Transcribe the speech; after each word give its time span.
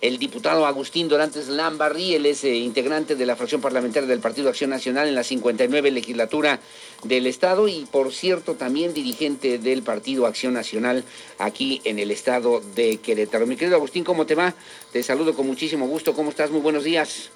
el 0.00 0.18
diputado 0.18 0.66
Agustín 0.66 1.08
Dorantes 1.08 1.48
Lambarri, 1.48 2.14
él 2.14 2.26
es 2.26 2.44
eh, 2.44 2.54
integrante 2.54 3.14
de 3.14 3.26
la 3.26 3.36
fracción 3.36 3.60
parlamentaria 3.60 4.08
del 4.08 4.20
Partido 4.20 4.48
Acción 4.48 4.70
Nacional 4.70 5.08
en 5.08 5.14
la 5.14 5.24
59 5.24 5.90
legislatura 5.90 6.60
del 7.02 7.26
Estado 7.26 7.68
y, 7.68 7.86
por 7.86 8.12
cierto, 8.12 8.54
también 8.54 8.92
dirigente 8.92 9.58
del 9.58 9.82
Partido 9.82 10.26
Acción 10.26 10.54
Nacional 10.54 11.04
aquí 11.38 11.80
en 11.84 11.98
el 11.98 12.10
Estado 12.10 12.60
de 12.74 12.98
Querétaro. 12.98 13.46
Mi 13.46 13.56
querido 13.56 13.76
Agustín, 13.76 14.04
¿cómo 14.04 14.26
te 14.26 14.34
va? 14.34 14.54
Te 14.92 15.02
saludo 15.02 15.34
con 15.34 15.46
muchísimo 15.46 15.86
gusto. 15.86 16.14
¿Cómo 16.14 16.30
estás? 16.30 16.50
Muy 16.50 16.60
buenos 16.60 16.84
días. 16.84 17.30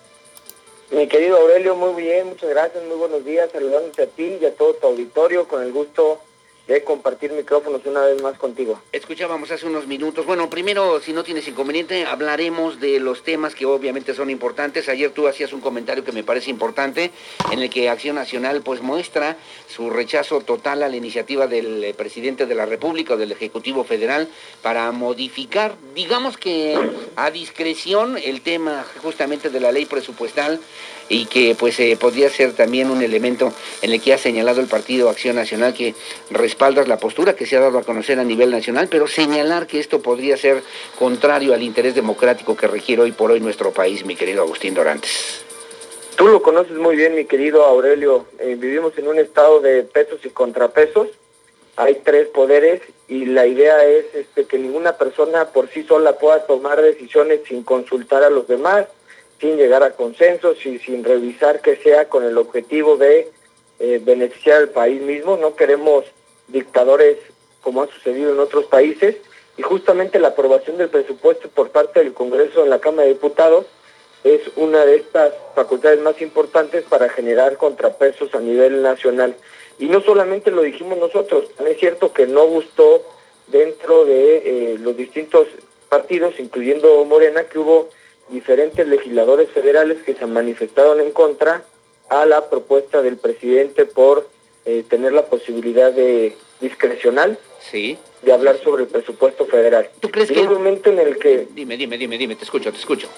Mi 0.90 1.06
querido 1.06 1.36
Aurelio, 1.36 1.76
muy 1.76 2.02
bien, 2.02 2.26
muchas 2.26 2.50
gracias, 2.50 2.82
muy 2.84 2.96
buenos 2.96 3.24
días, 3.24 3.48
saludándote 3.52 4.02
a 4.02 4.06
ti 4.06 4.38
y 4.40 4.44
a 4.44 4.52
todo 4.52 4.74
tu 4.74 4.88
auditorio, 4.88 5.46
con 5.46 5.62
el 5.62 5.72
gusto 5.72 6.18
de 6.70 6.84
compartir 6.84 7.32
micrófonos 7.32 7.84
una 7.84 8.02
vez 8.02 8.22
más 8.22 8.38
contigo. 8.38 8.80
Escuchábamos 8.92 9.50
hace 9.50 9.66
unos 9.66 9.88
minutos. 9.88 10.24
Bueno, 10.24 10.48
primero, 10.48 11.00
si 11.00 11.12
no 11.12 11.24
tienes 11.24 11.48
inconveniente, 11.48 12.04
hablaremos 12.04 12.78
de 12.78 13.00
los 13.00 13.24
temas 13.24 13.56
que 13.56 13.66
obviamente 13.66 14.14
son 14.14 14.30
importantes. 14.30 14.88
Ayer 14.88 15.10
tú 15.10 15.26
hacías 15.26 15.52
un 15.52 15.60
comentario 15.60 16.04
que 16.04 16.12
me 16.12 16.22
parece 16.22 16.48
importante, 16.48 17.10
en 17.50 17.58
el 17.58 17.70
que 17.70 17.88
Acción 17.88 18.14
Nacional 18.14 18.62
pues 18.62 18.82
muestra 18.82 19.36
su 19.66 19.90
rechazo 19.90 20.42
total 20.42 20.84
a 20.84 20.88
la 20.88 20.94
iniciativa 20.94 21.48
del 21.48 21.82
eh, 21.82 21.92
presidente 21.92 22.46
de 22.46 22.54
la 22.54 22.66
República 22.66 23.14
o 23.14 23.16
del 23.16 23.32
Ejecutivo 23.32 23.82
Federal 23.82 24.28
para 24.62 24.92
modificar, 24.92 25.74
digamos 25.96 26.36
que 26.36 26.78
a 27.16 27.32
discreción, 27.32 28.16
el 28.16 28.42
tema 28.42 28.84
justamente 29.02 29.50
de 29.50 29.58
la 29.58 29.72
ley 29.72 29.86
presupuestal 29.86 30.60
y 31.10 31.26
que 31.26 31.54
pues 31.58 31.78
eh, 31.80 31.98
podría 32.00 32.30
ser 32.30 32.54
también 32.54 32.88
un 32.88 33.02
elemento 33.02 33.52
en 33.82 33.92
el 33.92 34.00
que 34.00 34.14
ha 34.14 34.18
señalado 34.18 34.60
el 34.60 34.68
Partido 34.68 35.10
Acción 35.10 35.36
Nacional 35.36 35.74
que 35.74 35.94
respalda 36.30 36.86
la 36.86 36.98
postura 36.98 37.34
que 37.34 37.44
se 37.44 37.56
ha 37.56 37.60
dado 37.60 37.78
a 37.78 37.82
conocer 37.82 38.18
a 38.20 38.24
nivel 38.24 38.50
nacional, 38.50 38.88
pero 38.88 39.06
señalar 39.08 39.66
que 39.66 39.80
esto 39.80 40.00
podría 40.00 40.36
ser 40.36 40.62
contrario 40.98 41.52
al 41.52 41.62
interés 41.62 41.96
democrático 41.96 42.56
que 42.56 42.68
requiere 42.68 43.02
hoy 43.02 43.12
por 43.12 43.32
hoy 43.32 43.40
nuestro 43.40 43.72
país, 43.72 44.06
mi 44.06 44.14
querido 44.14 44.42
Agustín 44.42 44.72
Dorantes. 44.72 45.44
Tú 46.16 46.28
lo 46.28 46.42
conoces 46.42 46.76
muy 46.76 46.94
bien, 46.94 47.16
mi 47.16 47.24
querido 47.24 47.64
Aurelio. 47.64 48.26
Eh, 48.38 48.56
vivimos 48.56 48.96
en 48.96 49.08
un 49.08 49.18
estado 49.18 49.60
de 49.60 49.82
pesos 49.82 50.20
y 50.24 50.28
contrapesos. 50.28 51.08
Hay 51.76 52.02
tres 52.04 52.28
poderes 52.28 52.82
y 53.08 53.24
la 53.24 53.46
idea 53.46 53.84
es 53.84 54.04
este, 54.14 54.44
que 54.44 54.58
ninguna 54.58 54.96
persona 54.96 55.46
por 55.46 55.68
sí 55.70 55.82
sola 55.82 56.18
pueda 56.18 56.46
tomar 56.46 56.80
decisiones 56.80 57.40
sin 57.48 57.64
consultar 57.64 58.22
a 58.22 58.30
los 58.30 58.46
demás 58.46 58.86
sin 59.40 59.56
llegar 59.56 59.82
a 59.82 59.92
consensos 59.92 60.64
y 60.66 60.78
sin 60.78 61.02
revisar 61.02 61.60
que 61.60 61.76
sea 61.76 62.08
con 62.08 62.24
el 62.24 62.36
objetivo 62.36 62.96
de 62.96 63.30
eh, 63.78 64.00
beneficiar 64.02 64.58
al 64.58 64.68
país 64.68 65.00
mismo. 65.00 65.36
No 65.36 65.56
queremos 65.56 66.04
dictadores 66.48 67.16
como 67.62 67.82
ha 67.82 67.86
sucedido 67.86 68.32
en 68.32 68.38
otros 68.38 68.66
países 68.66 69.16
y 69.56 69.62
justamente 69.62 70.18
la 70.18 70.28
aprobación 70.28 70.78
del 70.78 70.88
presupuesto 70.88 71.48
por 71.48 71.70
parte 71.70 72.00
del 72.00 72.12
Congreso 72.12 72.62
en 72.62 72.70
la 72.70 72.80
Cámara 72.80 73.04
de 73.04 73.14
Diputados 73.14 73.66
es 74.24 74.40
una 74.56 74.84
de 74.84 74.96
estas 74.96 75.32
facultades 75.54 76.00
más 76.00 76.20
importantes 76.20 76.84
para 76.84 77.08
generar 77.08 77.56
contrapesos 77.56 78.34
a 78.34 78.40
nivel 78.40 78.82
nacional. 78.82 79.34
Y 79.78 79.86
no 79.86 80.02
solamente 80.02 80.50
lo 80.50 80.62
dijimos 80.62 80.98
nosotros, 80.98 81.46
es 81.66 81.78
cierto 81.78 82.12
que 82.12 82.26
no 82.26 82.46
gustó 82.46 83.02
dentro 83.46 84.04
de 84.04 84.36
eh, 84.36 84.78
los 84.78 84.96
distintos 84.96 85.48
partidos, 85.88 86.38
incluyendo 86.38 87.02
Morena, 87.06 87.44
que 87.44 87.58
hubo 87.58 87.88
diferentes 88.30 88.86
legisladores 88.86 89.50
federales 89.50 90.02
que 90.02 90.14
se 90.14 90.26
manifestaron 90.26 91.00
en 91.00 91.10
contra 91.10 91.64
a 92.08 92.26
la 92.26 92.48
propuesta 92.48 93.02
del 93.02 93.16
presidente 93.16 93.86
por 93.86 94.28
eh, 94.64 94.84
tener 94.88 95.12
la 95.12 95.26
posibilidad 95.26 95.92
de 95.92 96.36
discrecional 96.60 97.38
sí. 97.60 97.98
de 98.22 98.32
hablar 98.32 98.58
sobre 98.62 98.82
el 98.82 98.88
presupuesto 98.88 99.46
federal. 99.46 99.88
¿Tú 100.00 100.10
crees 100.10 100.30
en 100.30 100.36
que 100.36 100.42
un 100.42 100.54
momento 100.54 100.90
en 100.90 100.98
el 100.98 101.18
que 101.18 101.46
dime, 101.52 101.76
dime, 101.76 101.96
dime, 101.96 102.18
dime, 102.18 102.36
te 102.36 102.44
escucho, 102.44 102.70
te 102.70 102.78
escucho. 102.78 103.08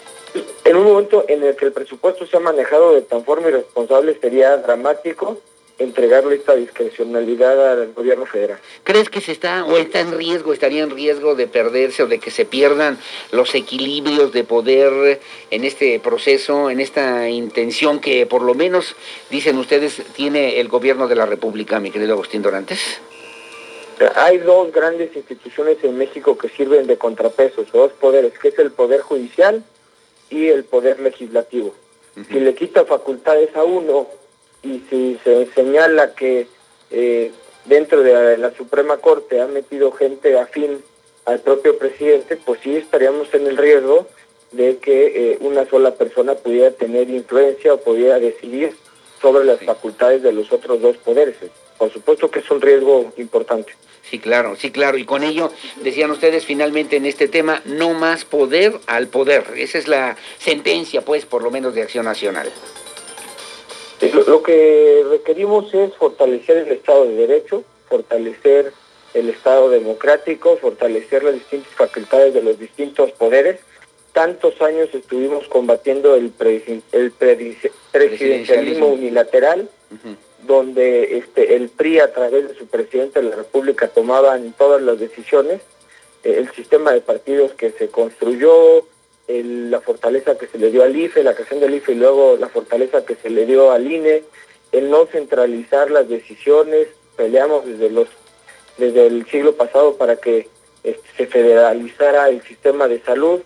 En 0.65 0.77
un 0.77 0.85
momento 0.85 1.25
en 1.29 1.43
el 1.43 1.57
que 1.57 1.67
el 1.67 1.73
presupuesto 1.73 2.27
se 2.27 2.37
ha 2.37 2.41
manejado 2.41 2.95
de 2.95 3.03
tan 3.03 3.25
forma 3.25 3.49
irresponsable 3.49 4.17
sería 4.21 4.57
dramático 4.57 5.39
entregarle 5.79 6.37
esta 6.37 6.55
discrecionalidad 6.55 7.73
al 7.73 7.93
gobierno 7.93 8.27
federal. 8.27 8.59
¿Crees 8.85 9.09
que 9.09 9.21
se 9.21 9.33
está 9.33 9.65
o 9.65 9.77
está 9.77 10.01
en 10.01 10.17
riesgo, 10.17 10.53
estaría 10.53 10.83
en 10.83 10.91
riesgo 10.91 11.35
de 11.35 11.47
perderse 11.47 12.03
o 12.03 12.07
de 12.07 12.19
que 12.19 12.31
se 12.31 12.45
pierdan 12.45 12.99
los 13.31 13.55
equilibrios 13.55 14.33
de 14.33 14.45
poder 14.45 15.21
en 15.51 15.65
este 15.65 15.99
proceso, 16.01 16.71
en 16.71 16.81
esta 16.81 17.29
intención 17.29 18.01
que 18.01 18.27
por 18.27 18.43
lo 18.43 18.55
menos, 18.55 18.95
dicen 19.31 19.59
ustedes, 19.59 20.03
tiene 20.15 20.61
el 20.61 20.69
gobierno 20.69 21.09
de 21.09 21.17
la 21.17 21.27
República, 21.27 21.81
mi 21.81 21.91
querido 21.91 22.13
Agustín 22.13 22.43
Dorantes? 22.43 23.01
Hay 24.17 24.39
dos 24.39 24.73
grandes 24.73 25.15
instituciones 25.15 25.79
en 25.83 25.97
México 25.97 26.37
que 26.37 26.49
sirven 26.49 26.87
de 26.87 26.97
contrapesos, 26.97 27.71
dos 27.73 27.93
poderes, 27.93 28.33
que 28.39 28.49
es 28.49 28.59
el 28.59 28.73
Poder 28.73 29.01
Judicial 29.01 29.63
y 30.31 30.49
el 30.49 30.65
Poder 30.65 30.99
Legislativo. 31.01 31.75
Si 32.29 32.41
le 32.41 32.55
quita 32.55 32.85
facultades 32.85 33.55
a 33.57 33.65
uno 33.65 34.09
y 34.63 34.83
si 34.89 35.19
se 35.25 35.47
señala 35.55 36.15
que 36.15 36.47
eh, 36.91 37.33
dentro 37.65 38.03
de 38.03 38.37
la, 38.39 38.53
Suprema 38.53 38.99
Corte 38.99 39.41
ha 39.41 39.47
metido 39.47 39.93
gente 39.93 40.39
afín 40.39 40.83
al 41.25 41.41
propio 41.41 41.79
presidente, 41.79 42.37
pues 42.37 42.61
sí 42.63 42.77
estaríamos 42.77 43.33
en 43.35 43.47
el 43.47 43.57
riesgo 43.57 44.07
de 44.53 44.79
que 44.79 45.33
eh, 45.33 45.39
una 45.41 45.69
sola 45.69 45.95
persona 45.95 46.35
pudiera 46.35 46.71
tener 46.73 47.09
influencia 47.09 47.75
o 47.75 47.81
pudiera 47.81 48.19
decidir 48.19 48.75
sobre 49.21 49.45
las 49.45 49.61
facultades 49.61 50.23
de 50.23 50.33
los 50.33 50.53
otros 50.53 50.81
dos 50.81 50.97
poderes. 50.99 51.37
Por 51.79 51.93
supuesto 51.93 52.31
que 52.31 52.41
es 52.41 52.51
un 52.51 52.61
riesgo 52.61 53.13
importante. 53.17 53.73
Sí, 54.03 54.19
claro, 54.19 54.57
sí, 54.57 54.71
claro. 54.71 54.99
Y 54.99 55.05
con 55.05 55.23
ello, 55.23 55.51
decían 55.83 56.11
ustedes 56.11 56.45
finalmente 56.45 56.97
en 56.97 57.07
este 57.07 57.29
tema, 57.29 57.63
no 57.65 57.95
más 57.95 58.25
poder 58.25 58.79
al 58.87 59.07
poder. 59.07 59.45
Esa 59.57 59.79
es 59.79 59.89
la 59.89 60.17
sentencia, 60.39 61.03
pues, 61.03 61.25
por 61.25 61.43
lo 61.43 61.51
menos 61.51 61.75
de 61.75 61.83
Acción 61.83 62.05
Nacional. 62.05 62.51
Lo, 64.11 64.43
que 64.43 65.05
requerimos 65.09 65.73
es 65.73 65.95
fortalecer 65.95 66.57
el 66.59 66.73
Estado 66.73 67.05
de 67.05 67.15
Derecho, 67.15 67.63
fortalecer 67.89 68.73
el 69.15 69.29
Estado 69.29 69.71
democrático, 69.71 70.57
fortalecer 70.57 71.23
las 71.23 71.35
distintas 71.35 71.73
facultades 71.75 72.35
de 72.35 72.43
los 72.43 72.59
distintos 72.59 73.13
poderes. 73.13 73.61
Tantos 74.13 74.61
años 74.61 74.89
estuvimos 74.93 75.47
combatiendo 75.49 76.17
el, 76.17 76.33
el 76.93 77.13
presidencialismo 77.13 78.89
unilateral, 78.89 79.69
donde 80.47 81.19
este, 81.19 81.55
el 81.55 81.69
PRI 81.69 82.01
a 82.01 82.13
través 82.13 82.49
de 82.49 82.55
su 82.57 82.67
presidente 82.67 83.23
de 83.23 83.31
la 83.31 83.37
República 83.37 83.89
tomaban 83.89 84.53
todas 84.59 84.83
las 84.83 84.99
decisiones. 84.99 85.61
El 86.25 86.51
sistema 86.53 86.93
de 86.93 87.01
partidos 87.01 87.53
que 87.53 87.71
se 87.71 87.89
construyó, 87.89 88.85
la 89.29 89.81
fortaleza 89.81 90.37
que 90.37 90.47
se 90.47 90.59
le 90.59 90.71
dio 90.71 90.83
al 90.83 90.97
IFE, 90.97 91.23
la 91.23 91.35
creación 91.35 91.61
del 91.61 91.75
IFE 91.75 91.93
y 91.93 91.97
luego 91.97 92.37
la 92.39 92.49
fortaleza 92.49 93.05
que 93.05 93.15
se 93.15 93.31
le 93.31 93.47
dio 93.47 93.71
al 93.71 93.91
INE, 93.91 94.25
el 94.73 94.91
no 94.91 95.07
centralizar 95.07 95.91
las 95.91 96.09
decisiones, 96.09 96.89
peleamos 97.17 97.67
desde 97.67 97.91
los 97.91 98.09
desde 98.79 99.07
el 99.07 99.27
siglo 99.27 99.55
pasado 99.55 99.97
para 99.97 100.17
que 100.17 100.49
este, 100.83 101.09
se 101.17 101.27
federalizara 101.27 102.29
el 102.31 102.43
sistema 102.43 102.89
de 102.89 103.01
salud 103.03 103.41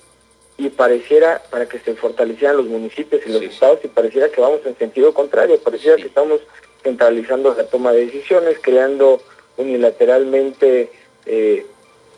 y 0.57 0.71
pareciera 0.71 1.43
para 1.51 1.67
que 1.67 1.79
se 1.81 1.95
fortalecieran 1.95 2.57
los 2.57 2.67
municipios 2.67 3.23
y 3.27 3.31
los 3.31 3.43
estados 3.43 3.81
y 3.83 3.89
pareciera 3.89 4.31
que 4.31 4.41
vamos 4.41 4.61
en 4.65 4.79
sentido 4.79 5.13
contrario, 5.13 5.59
pareciera 5.59 5.97
que 5.97 6.07
estamos 6.07 6.41
centralizando 6.83 7.55
la 7.55 7.67
toma 7.67 7.93
de 7.93 8.07
decisiones, 8.07 8.59
creando 8.61 9.21
unilateralmente 9.57 10.91
eh, 11.27 11.67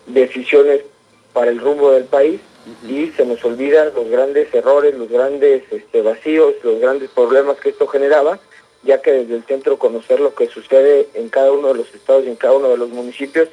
decisiones 0.07 0.83
para 1.33 1.51
el 1.51 1.59
rumbo 1.59 1.91
del 1.93 2.05
país 2.05 2.41
y 2.87 3.09
se 3.13 3.25
nos 3.25 3.45
olvidan 3.45 3.93
los 3.95 4.09
grandes 4.09 4.53
errores, 4.55 4.95
los 4.95 5.09
grandes 5.09 5.63
este, 5.71 6.03
vacíos, 6.03 6.55
los 6.63 6.81
grandes 6.81 7.11
problemas 7.11 7.59
que 7.59 7.71
esto 7.71 7.87
generaba, 7.87 8.39
ya 8.83 9.03
que 9.03 9.13
desde 9.13 9.35
el 9.35 9.45
centro 9.45 9.79
conocer 9.79 10.21
lo 10.21 10.35
que 10.35 10.49
sucede 10.49 11.09
en 11.15 11.29
cada 11.29 11.53
uno 11.53 11.69
de 11.69 11.75
los 11.75 11.95
estados 11.95 12.25
y 12.25 12.29
en 12.29 12.37
cada 12.37 12.55
uno 12.55 12.69
de 12.69 12.77
los 12.77 12.91
municipios 12.91 13.49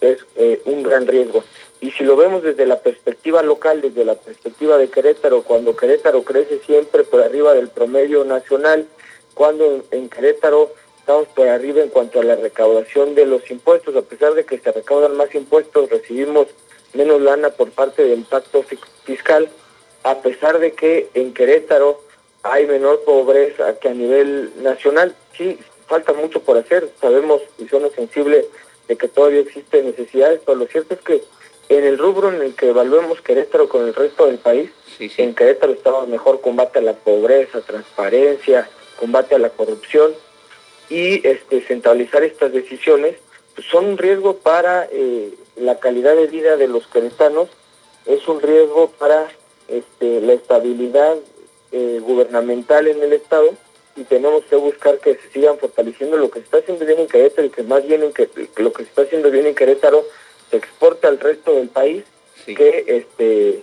es 0.00 0.18
eh, 0.36 0.60
un 0.64 0.82
gran 0.82 1.06
riesgo. 1.06 1.44
Y 1.80 1.92
si 1.92 2.04
lo 2.04 2.16
vemos 2.16 2.42
desde 2.42 2.66
la 2.66 2.80
perspectiva 2.80 3.42
local, 3.42 3.80
desde 3.80 4.04
la 4.04 4.14
perspectiva 4.14 4.78
de 4.78 4.88
Querétaro, 4.88 5.42
cuando 5.42 5.76
Querétaro 5.76 6.22
crece 6.22 6.58
siempre 6.66 7.04
por 7.04 7.22
arriba 7.22 7.54
del 7.54 7.68
promedio 7.68 8.24
nacional, 8.24 8.86
cuando 9.34 9.84
en 9.90 10.08
Querétaro 10.08 10.72
estamos 10.98 11.28
por 11.28 11.48
arriba 11.48 11.80
en 11.80 11.88
cuanto 11.88 12.20
a 12.20 12.24
la 12.24 12.36
recaudación 12.36 13.14
de 13.14 13.26
los 13.26 13.48
impuestos, 13.50 13.94
a 13.96 14.02
pesar 14.02 14.34
de 14.34 14.44
que 14.44 14.58
se 14.58 14.72
recaudan 14.72 15.16
más 15.16 15.34
impuestos, 15.34 15.88
recibimos 15.88 16.48
menos 16.94 17.20
lana 17.20 17.50
por 17.50 17.70
parte 17.70 18.04
del 18.04 18.24
pacto 18.24 18.64
fiscal, 19.04 19.48
a 20.04 20.20
pesar 20.20 20.58
de 20.58 20.72
que 20.72 21.08
en 21.14 21.34
Querétaro 21.34 22.00
hay 22.42 22.66
menor 22.66 23.02
pobreza 23.04 23.78
que 23.78 23.88
a 23.88 23.94
nivel 23.94 24.52
nacional. 24.62 25.14
Sí, 25.36 25.58
falta 25.86 26.12
mucho 26.12 26.40
por 26.40 26.56
hacer, 26.56 26.88
sabemos 27.00 27.42
y 27.58 27.68
somos 27.68 27.92
sensibles 27.92 28.46
de 28.86 28.96
que 28.96 29.08
todavía 29.08 29.40
existen 29.40 29.86
necesidades, 29.86 30.40
pero 30.44 30.58
lo 30.58 30.66
cierto 30.66 30.94
es 30.94 31.00
que 31.00 31.22
en 31.68 31.84
el 31.84 31.98
rubro 31.98 32.32
en 32.32 32.40
el 32.40 32.54
que 32.54 32.68
evaluemos 32.68 33.20
Querétaro 33.20 33.68
con 33.68 33.86
el 33.86 33.94
resto 33.94 34.26
del 34.26 34.38
país, 34.38 34.70
en 34.98 35.34
Querétaro 35.34 35.72
estamos 35.72 36.08
mejor 36.08 36.40
combate 36.40 36.78
a 36.78 36.82
la 36.82 36.94
pobreza, 36.94 37.60
transparencia, 37.60 38.68
combate 38.98 39.34
a 39.34 39.38
la 39.38 39.50
corrupción 39.50 40.12
y 40.88 41.26
este 41.26 41.60
centralizar 41.60 42.24
estas 42.24 42.52
decisiones 42.52 43.16
son 43.70 43.86
un 43.86 43.98
riesgo 43.98 44.36
para 44.36 44.88
eh, 44.90 45.34
la 45.56 45.78
calidad 45.78 46.14
de 46.16 46.26
vida 46.26 46.56
de 46.56 46.68
los 46.68 46.86
queretanos, 46.86 47.48
es 48.06 48.26
un 48.28 48.40
riesgo 48.40 48.90
para 48.98 49.28
este, 49.68 50.20
la 50.20 50.32
estabilidad 50.32 51.16
eh, 51.72 52.00
gubernamental 52.02 52.88
en 52.88 53.02
el 53.02 53.12
Estado 53.12 53.50
y 53.96 54.04
tenemos 54.04 54.44
que 54.44 54.56
buscar 54.56 54.98
que 54.98 55.16
se 55.16 55.30
sigan 55.30 55.58
fortaleciendo. 55.58 56.16
Lo 56.16 56.30
que 56.30 56.40
se 56.40 56.44
está 56.44 56.58
haciendo 56.58 56.86
bien 56.86 57.00
en 57.00 57.08
Querétaro 57.08 57.46
y 57.46 57.50
que 57.50 57.62
más 57.62 57.86
bien 57.86 58.02
en 58.02 58.12
que, 58.12 58.28
lo 58.56 58.72
que 58.72 58.84
se 58.84 58.88
está 58.88 59.02
haciendo 59.02 59.30
bien 59.30 59.46
en 59.46 59.54
Querétaro 59.54 60.04
se 60.50 60.56
exporte 60.56 61.06
al 61.06 61.18
resto 61.18 61.52
del 61.54 61.68
país, 61.68 62.04
que 62.46 62.84
este 62.86 63.62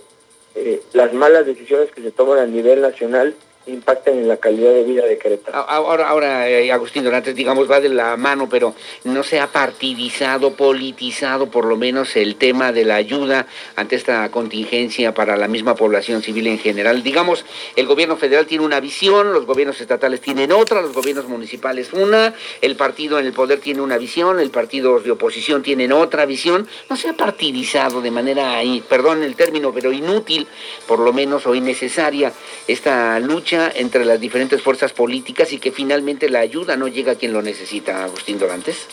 eh, 0.54 0.82
las 0.94 1.12
malas 1.14 1.46
decisiones 1.46 1.92
que 1.92 2.02
se 2.02 2.12
toman 2.12 2.38
a 2.38 2.46
nivel 2.46 2.82
nacional 2.82 3.34
impacten 3.68 4.20
en 4.20 4.28
la 4.28 4.38
calidad 4.38 4.72
de 4.72 4.84
vida 4.84 5.06
de 5.06 5.18
Querétaro. 5.18 5.58
Ahora, 5.58 6.08
ahora 6.08 6.50
eh, 6.50 6.72
Agustín 6.72 7.04
Dorantes, 7.04 7.36
digamos, 7.36 7.70
va 7.70 7.80
de 7.80 7.90
la 7.90 8.16
mano, 8.16 8.48
pero 8.50 8.76
no 9.04 9.24
se 9.24 9.40
ha 9.40 9.48
partidizado, 9.48 10.54
politizado 10.54 11.48
por 11.48 11.66
lo 11.66 11.78
menos 11.78 12.16
el 12.16 12.36
tema 12.36 12.72
de 12.72 12.86
la 12.86 12.96
ayuda 12.96 13.48
ante 13.76 13.96
esta 13.96 14.30
contingencia 14.30 15.14
para 15.14 15.36
la 15.36 15.48
misma 15.48 15.76
población 15.76 16.22
civil 16.22 16.48
en 16.48 16.60
general. 16.60 17.02
Digamos, 17.04 17.46
el 17.76 17.88
gobierno 17.88 18.18
federal 18.18 18.46
tiene 18.46 18.64
una 18.64 18.80
visión, 18.80 19.34
los 19.34 19.46
gobiernos 19.46 19.82
estatales 19.82 20.22
tienen 20.22 20.52
otra, 20.52 20.82
los 20.82 20.94
gobiernos 20.94 21.28
municipales 21.28 21.92
una, 21.94 22.34
el 22.62 22.76
partido 22.76 23.20
en 23.20 23.26
el 23.26 23.34
poder 23.34 23.60
tiene 23.60 23.82
una 23.82 23.98
visión, 23.98 24.40
el 24.40 24.52
partido 24.52 25.00
de 25.00 25.12
oposición 25.12 25.64
tienen 25.64 25.92
otra 25.92 26.26
visión. 26.26 26.68
No 26.90 26.96
se 26.96 27.10
ha 27.10 27.14
partidizado 27.14 28.02
de 28.02 28.12
manera, 28.12 28.62
perdón 28.88 29.24
el 29.24 29.36
término, 29.36 29.74
pero 29.74 29.92
inútil, 29.92 30.48
por 30.88 31.00
lo 31.00 31.14
menos, 31.14 31.48
o 31.48 31.56
innecesaria 31.56 32.32
esta 32.68 33.20
lucha 33.20 33.55
entre 33.76 34.06
las 34.06 34.20
diferentes 34.20 34.62
fuerzas 34.62 34.94
políticas 34.94 35.52
y 35.54 35.60
que 35.60 35.72
finalmente 35.72 36.30
la 36.30 36.40
ayuda 36.40 36.76
no 36.76 36.88
llega 36.88 37.14
a 37.14 37.16
quien 37.16 37.34
lo 37.34 37.42
necesita, 37.42 38.04
Agustín 38.04 38.40
Dorantes? 38.40 38.88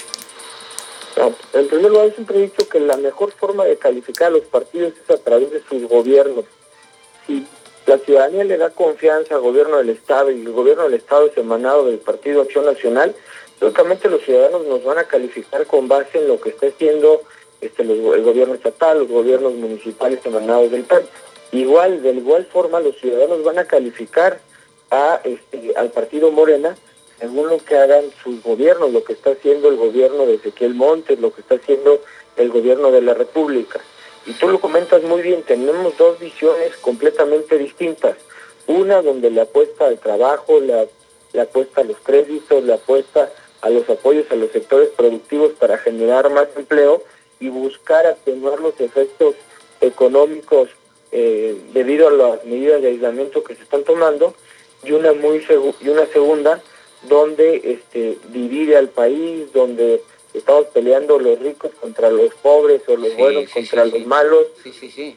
en 1.52 1.68
primer 1.68 1.90
lugar, 1.90 2.14
siempre 2.14 2.38
he 2.38 2.42
dicho 2.42 2.66
que 2.68 2.80
la 2.80 2.96
mejor 2.96 3.32
forma 3.32 3.64
de 3.64 3.76
calificar 3.76 4.28
a 4.28 4.30
los 4.30 4.42
partidos 4.42 4.94
es 4.94 5.14
a 5.14 5.18
través 5.18 5.50
de 5.50 5.62
sus 5.68 5.86
gobiernos. 5.86 6.46
Si 7.26 7.46
la 7.86 7.98
ciudadanía 7.98 8.44
le 8.44 8.56
da 8.56 8.70
confianza 8.70 9.34
al 9.34 9.42
gobierno 9.42 9.76
del 9.76 9.90
Estado 9.90 10.30
y 10.30 10.40
el 10.40 10.52
gobierno 10.52 10.84
del 10.84 10.94
Estado 10.94 11.26
es 11.26 11.36
emanado 11.36 11.86
del 11.86 11.98
Partido 11.98 12.42
Acción 12.42 12.64
Nacional, 12.64 13.14
lógicamente 13.60 14.08
los 14.08 14.22
ciudadanos 14.22 14.66
nos 14.66 14.82
van 14.84 14.98
a 14.98 15.04
calificar 15.04 15.66
con 15.66 15.86
base 15.86 16.18
en 16.18 16.28
lo 16.28 16.40
que 16.40 16.50
está 16.50 16.68
haciendo 16.68 17.22
este, 17.60 17.82
el 17.82 18.22
gobierno 18.22 18.54
estatal, 18.54 19.00
los 19.00 19.08
gobiernos 19.08 19.52
municipales 19.54 20.20
emanados 20.24 20.70
del 20.70 20.84
PAN. 20.84 21.02
Igual, 21.52 22.02
de 22.02 22.12
igual 22.12 22.46
forma, 22.46 22.80
los 22.80 22.96
ciudadanos 22.96 23.44
van 23.44 23.58
a 23.58 23.66
calificar 23.66 24.40
este, 25.24 25.74
al 25.76 25.90
partido 25.90 26.30
Morena 26.30 26.76
según 27.22 27.48
lo 27.48 27.58
que 27.58 27.76
hagan 27.76 28.06
sus 28.20 28.42
gobiernos, 28.42 28.92
lo 28.92 29.04
que 29.04 29.12
está 29.12 29.30
haciendo 29.30 29.68
el 29.68 29.76
gobierno 29.76 30.26
de 30.26 30.34
Ezequiel 30.34 30.74
Montes, 30.74 31.20
lo 31.20 31.32
que 31.32 31.42
está 31.42 31.54
haciendo 31.54 32.00
el 32.36 32.50
gobierno 32.50 32.90
de 32.90 33.00
la 33.00 33.14
República. 33.14 33.80
Y 34.26 34.32
tú 34.32 34.48
lo 34.48 34.60
comentas 34.60 35.04
muy 35.04 35.22
bien, 35.22 35.44
tenemos 35.44 35.96
dos 35.96 36.18
visiones 36.18 36.76
completamente 36.78 37.58
distintas. 37.58 38.16
Una 38.66 39.02
donde 39.02 39.30
le 39.30 39.40
apuesta 39.40 39.86
al 39.86 40.00
trabajo, 40.00 40.58
le 40.58 41.40
apuesta 41.40 41.82
a 41.82 41.84
los 41.84 41.96
créditos, 41.98 42.64
le 42.64 42.74
apuesta 42.74 43.30
a 43.60 43.70
los 43.70 43.88
apoyos 43.88 44.26
a 44.30 44.34
los 44.34 44.50
sectores 44.50 44.88
productivos 44.88 45.52
para 45.52 45.78
generar 45.78 46.28
más 46.28 46.48
empleo 46.56 47.04
y 47.38 47.50
buscar 47.50 48.04
atenuar 48.06 48.58
los 48.58 48.80
efectos 48.80 49.36
económicos 49.80 50.70
eh, 51.12 51.56
debido 51.72 52.08
a 52.08 52.10
las 52.10 52.44
medidas 52.44 52.82
de 52.82 52.88
aislamiento 52.88 53.44
que 53.44 53.54
se 53.54 53.62
están 53.62 53.84
tomando 53.84 54.34
y 54.82 54.92
una 54.92 55.12
muy 55.12 55.44
y 55.80 55.88
una 55.88 56.06
segunda 56.06 56.62
donde 57.08 57.60
este 57.64 58.18
divide 58.28 58.76
al 58.76 58.88
país, 58.88 59.52
donde 59.52 60.02
estamos 60.34 60.66
peleando 60.66 61.18
los 61.18 61.38
ricos 61.38 61.72
contra 61.80 62.10
los 62.10 62.32
pobres 62.34 62.82
o 62.88 62.96
los 62.96 63.14
buenos 63.16 63.50
contra 63.50 63.84
los 63.84 64.06
malos, 64.06 64.46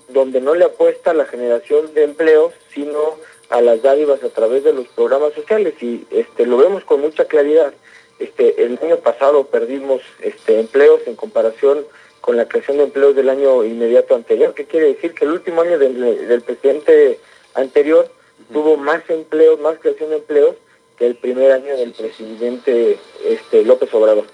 donde 0.09 0.41
no 0.41 0.55
le 0.55 0.65
apuesta 0.65 1.11
a 1.11 1.13
la 1.13 1.25
generación 1.25 1.93
de 1.93 2.03
empleos, 2.03 2.53
sino 2.73 3.15
a 3.49 3.61
las 3.61 3.81
dádivas 3.81 4.23
a 4.23 4.29
través 4.29 4.63
de 4.63 4.73
los 4.73 4.87
programas 4.89 5.33
sociales. 5.33 5.75
Y 5.81 6.05
este 6.11 6.45
lo 6.45 6.57
vemos 6.57 6.83
con 6.83 7.01
mucha 7.01 7.25
claridad. 7.25 7.73
Este 8.19 8.63
el 8.63 8.79
año 8.81 8.97
pasado 8.97 9.45
perdimos 9.45 10.01
este 10.21 10.59
empleos 10.59 11.01
en 11.05 11.15
comparación 11.15 11.85
con 12.21 12.37
la 12.37 12.47
creación 12.47 12.77
de 12.77 12.83
empleos 12.85 13.15
del 13.15 13.29
año 13.29 13.63
inmediato 13.63 14.15
anterior, 14.15 14.55
¿qué 14.55 14.65
quiere 14.65 14.87
decir 14.87 15.13
que 15.13 15.25
el 15.25 15.31
último 15.31 15.61
año 15.61 15.77
del, 15.77 16.27
del 16.27 16.41
presidente 16.41 17.19
anterior 17.53 18.09
tuvo 18.51 18.77
más 18.77 19.09
empleos, 19.09 19.59
más 19.59 19.79
creación 19.79 20.09
de 20.11 20.17
empleos 20.17 20.55
que 20.97 21.05
el 21.05 21.15
primer 21.15 21.51
año 21.51 21.75
del 21.75 21.91
presidente 21.91 22.97
este, 23.25 23.63
López 23.63 23.93
Obrador. 23.93 24.25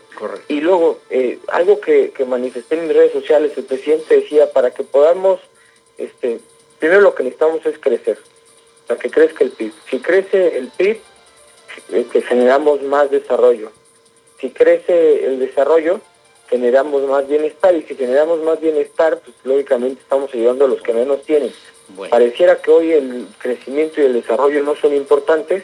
Y 0.48 0.62
luego, 0.62 1.00
eh, 1.10 1.40
algo 1.48 1.82
que, 1.82 2.12
que, 2.12 2.26
manifesté 2.26 2.76
en 2.76 2.88
mis 2.88 2.96
redes 2.96 3.12
sociales, 3.12 3.54
el 3.58 3.64
presidente 3.64 4.18
decía, 4.18 4.52
para 4.52 4.72
que 4.72 4.84
podamos, 4.84 5.40
este, 5.98 6.40
primero 6.78 7.02
lo 7.02 7.16
que 7.16 7.24
necesitamos 7.24 7.66
es 7.66 7.80
crecer, 7.80 8.20
para 8.86 9.00
que 9.00 9.10
crezca 9.10 9.44
el 9.44 9.52
PIB. 9.52 9.74
Si 9.90 10.00
crece 10.00 10.58
el 10.58 10.68
PIB, 10.70 11.00
este, 11.92 12.22
generamos 12.22 12.84
más 12.84 13.10
desarrollo. 13.10 13.72
Si 14.40 14.52
crece 14.52 15.26
el 15.26 15.40
desarrollo, 15.40 16.02
generamos 16.48 17.02
más 17.04 17.28
bienestar 17.28 17.74
y 17.76 17.84
si 17.84 17.96
generamos 17.96 18.40
más 18.42 18.60
bienestar, 18.60 19.20
pues 19.20 19.36
lógicamente 19.44 20.02
estamos 20.02 20.32
ayudando 20.34 20.66
a 20.66 20.68
los 20.68 20.82
que 20.82 20.94
menos 20.94 21.24
tienen. 21.24 21.52
Pareciera 22.10 22.58
que 22.58 22.72
hoy 22.72 22.92
el 22.92 23.28
crecimiento 23.38 24.02
y 24.02 24.06
el 24.06 24.14
desarrollo 24.14 24.64
no 24.64 24.76
son 24.76 24.96
importantes. 24.96 25.64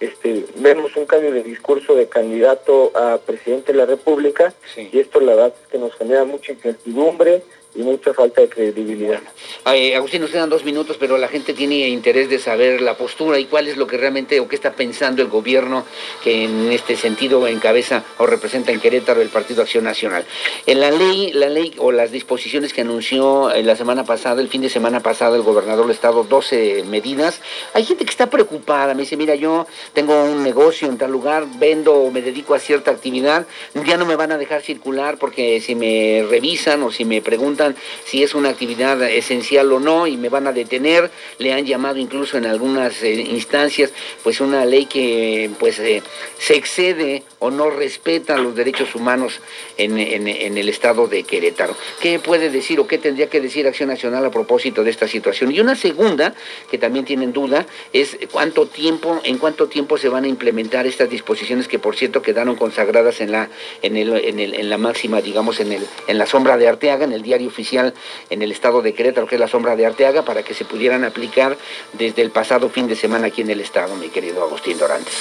Este, 0.00 0.44
vemos 0.56 0.96
un 0.96 1.06
cambio 1.06 1.32
de 1.32 1.42
discurso 1.42 1.94
de 1.94 2.08
candidato 2.08 2.92
a 2.94 3.18
presidente 3.18 3.72
de 3.72 3.78
la 3.78 3.86
República 3.86 4.52
y 4.76 4.98
esto 4.98 5.20
la 5.20 5.34
verdad 5.34 5.54
es 5.62 5.70
que 5.70 5.78
nos 5.78 5.94
genera 5.94 6.24
mucha 6.24 6.52
incertidumbre, 6.52 7.42
y 7.74 7.82
mucha 7.82 8.14
falta 8.14 8.40
de 8.40 8.48
credibilidad. 8.48 9.20
Agustín, 9.64 10.20
nos 10.20 10.30
quedan 10.30 10.50
dos 10.50 10.64
minutos, 10.64 10.96
pero 10.98 11.18
la 11.18 11.28
gente 11.28 11.54
tiene 11.54 11.88
interés 11.88 12.28
de 12.28 12.38
saber 12.38 12.80
la 12.80 12.96
postura 12.96 13.38
y 13.38 13.46
cuál 13.46 13.68
es 13.68 13.76
lo 13.76 13.86
que 13.86 13.96
realmente 13.96 14.38
o 14.40 14.48
qué 14.48 14.54
está 14.54 14.72
pensando 14.72 15.22
el 15.22 15.28
gobierno 15.28 15.84
que 16.22 16.44
en 16.44 16.70
este 16.70 16.96
sentido 16.96 17.46
encabeza 17.48 18.04
o 18.18 18.26
representa 18.26 18.72
en 18.72 18.80
Querétaro 18.80 19.20
el 19.20 19.28
Partido 19.28 19.62
Acción 19.62 19.84
Nacional. 19.84 20.24
En 20.66 20.80
la 20.80 20.90
ley, 20.90 21.32
la 21.32 21.48
ley 21.48 21.74
o 21.78 21.92
las 21.92 22.12
disposiciones 22.12 22.72
que 22.72 22.82
anunció 22.82 23.50
eh, 23.50 23.62
la 23.62 23.76
semana 23.76 24.04
pasada, 24.04 24.40
el 24.40 24.48
fin 24.48 24.62
de 24.62 24.68
semana 24.68 25.00
pasado, 25.00 25.34
el 25.36 25.42
gobernador 25.42 25.86
del 25.86 25.94
estado, 25.94 26.24
12 26.24 26.84
medidas, 26.84 27.40
hay 27.72 27.84
gente 27.84 28.04
que 28.04 28.10
está 28.10 28.30
preocupada, 28.30 28.94
me 28.94 29.02
dice, 29.02 29.16
mira, 29.16 29.34
yo 29.34 29.66
tengo 29.92 30.24
un 30.24 30.42
negocio 30.42 30.88
en 30.88 30.98
tal 30.98 31.10
lugar, 31.10 31.46
vendo 31.58 31.94
o 31.94 32.10
me 32.10 32.22
dedico 32.22 32.54
a 32.54 32.58
cierta 32.58 32.90
actividad, 32.90 33.46
ya 33.86 33.96
no 33.96 34.06
me 34.06 34.16
van 34.16 34.32
a 34.32 34.38
dejar 34.38 34.62
circular 34.62 35.18
porque 35.18 35.60
si 35.60 35.74
me 35.74 36.24
revisan 36.28 36.82
o 36.82 36.90
si 36.90 37.04
me 37.04 37.22
preguntan, 37.22 37.63
si 38.04 38.22
es 38.22 38.34
una 38.34 38.50
actividad 38.50 39.02
esencial 39.02 39.72
o 39.72 39.80
no 39.80 40.06
y 40.06 40.16
me 40.16 40.28
van 40.28 40.46
a 40.46 40.52
detener. 40.52 41.10
Le 41.38 41.52
han 41.52 41.64
llamado 41.64 41.98
incluso 41.98 42.36
en 42.36 42.46
algunas 42.46 43.02
eh, 43.02 43.12
instancias 43.14 43.92
pues 44.22 44.40
una 44.40 44.64
ley 44.64 44.86
que 44.86 45.50
pues 45.58 45.78
eh, 45.78 46.02
se 46.38 46.56
excede 46.56 47.22
o 47.38 47.50
no 47.50 47.70
respeta 47.70 48.36
los 48.38 48.54
derechos 48.54 48.94
humanos 48.94 49.40
en, 49.76 49.98
el 49.98 50.68
estado 50.68 51.06
de 51.08 51.22
Querétaro. 51.24 51.76
¿Qué 52.00 52.18
puede 52.18 52.50
decir 52.50 52.80
o 52.80 52.86
qué 52.86 52.98
tendría 52.98 53.28
que 53.28 53.40
decir 53.40 53.66
Acción 53.66 53.88
Nacional 53.88 54.24
a 54.24 54.30
propósito 54.30 54.82
de 54.82 54.90
esta 54.90 55.08
situación? 55.08 55.52
Y 55.52 55.60
una 55.60 55.76
segunda, 55.76 56.34
que 56.70 56.78
también 56.78 57.04
tienen 57.04 57.32
duda, 57.32 57.66
es 57.92 58.16
cuánto 58.32 58.66
tiempo, 58.66 59.20
en 59.24 59.38
cuánto 59.38 59.66
tiempo 59.68 59.98
se 59.98 60.08
van 60.08 60.24
a 60.24 60.28
implementar 60.28 60.86
estas 60.86 61.10
disposiciones 61.10 61.68
que 61.68 61.78
por 61.78 61.96
cierto 61.96 62.22
quedaron 62.22 62.56
consagradas 62.56 63.20
en 63.20 63.32
la, 63.32 63.50
en 63.82 63.96
el, 63.96 64.12
en, 64.14 64.70
la 64.70 64.78
máxima, 64.78 65.20
digamos, 65.20 65.60
en, 65.60 65.72
el, 65.72 65.86
en 66.06 66.18
la 66.18 66.26
sombra 66.26 66.56
de 66.56 66.68
Arteaga, 66.68 67.04
en 67.04 67.12
el 67.12 67.22
diario 67.22 67.50
oficial 67.54 67.94
en 68.30 68.42
el 68.42 68.50
estado 68.50 68.82
de 68.82 68.92
Querétaro, 68.92 69.26
que 69.26 69.36
es 69.36 69.40
la 69.40 69.48
sombra 69.48 69.76
de 69.76 69.86
Arteaga, 69.86 70.24
para 70.24 70.42
que 70.42 70.54
se 70.54 70.64
pudieran 70.64 71.04
aplicar 71.04 71.56
desde 71.92 72.22
el 72.22 72.30
pasado 72.30 72.68
fin 72.68 72.88
de 72.88 72.96
semana 72.96 73.28
aquí 73.28 73.42
en 73.42 73.50
el 73.50 73.60
estado, 73.60 73.94
mi 73.94 74.08
querido 74.08 74.42
Agustín 74.42 74.76
Dorantes. 74.78 75.14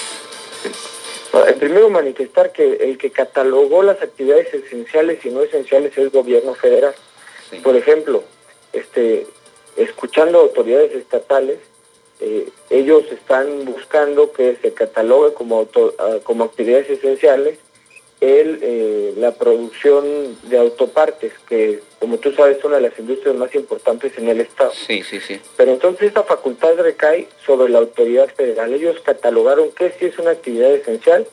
Primero 1.59 1.89
manifestar 1.89 2.51
que 2.51 2.73
el 2.81 2.97
que 2.97 3.11
catalogó 3.11 3.83
las 3.83 4.01
actividades 4.01 4.53
esenciales 4.53 5.23
y 5.25 5.29
no 5.29 5.41
esenciales 5.41 5.91
es 5.93 5.97
el 5.97 6.09
gobierno 6.09 6.53
federal. 6.53 6.93
Por 7.63 7.75
ejemplo, 7.75 8.23
este, 8.71 9.25
escuchando 9.77 10.39
autoridades 10.39 10.93
estatales, 10.93 11.59
eh, 12.19 12.49
ellos 12.69 13.03
están 13.11 13.65
buscando 13.65 14.31
que 14.31 14.57
se 14.61 14.73
catalogue 14.73 15.33
como, 15.33 15.67
ah, 15.97 16.17
como 16.23 16.43
actividades 16.43 16.89
esenciales 16.89 17.57
el, 18.23 18.59
eh, 18.61 19.13
la 19.17 19.33
producción 19.33 20.05
de 20.43 20.57
autopartes, 20.57 21.33
que 21.49 21.81
como 21.99 22.19
tú 22.19 22.31
sabes 22.31 22.57
es 22.57 22.63
una 22.63 22.77
de 22.77 22.83
las 22.83 22.97
industrias 22.97 23.35
más 23.35 23.53
importantes 23.53 24.17
en 24.17 24.29
el 24.29 24.39
Estado. 24.39 24.71
Sí, 24.71 25.03
sí, 25.03 25.19
sí. 25.19 25.41
Pero 25.57 25.73
entonces 25.73 26.07
esta 26.07 26.23
facultad 26.23 26.77
recae 26.77 27.27
sobre 27.45 27.69
la 27.69 27.79
autoridad 27.79 28.33
federal. 28.33 28.71
Ellos 28.73 28.97
catalogaron 29.03 29.71
qué 29.71 29.93
sí 29.99 30.05
es 30.05 30.17
una 30.19 30.31
actividad 30.31 30.73
esencial 30.73 31.27